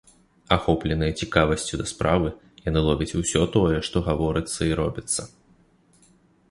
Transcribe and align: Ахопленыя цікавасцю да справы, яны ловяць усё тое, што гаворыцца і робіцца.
Ахопленыя 0.55 1.11
цікавасцю 1.25 1.73
да 1.81 1.85
справы, 1.91 2.29
яны 2.71 2.79
ловяць 2.89 3.17
усё 3.21 3.41
тое, 3.59 3.77
што 3.91 3.97
гаворыцца 4.09 4.61
і 4.71 4.81
робіцца. 4.83 5.21